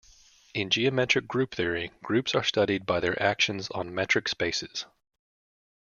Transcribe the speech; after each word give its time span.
In 0.55 0.71
geometric 0.71 1.27
group 1.27 1.53
theory, 1.53 1.91
groups 2.01 2.33
are 2.33 2.41
studied 2.43 2.87
by 2.87 2.99
their 3.01 3.21
actions 3.21 3.69
on 3.69 3.93
metric 3.93 4.27
spaces. 4.29 4.87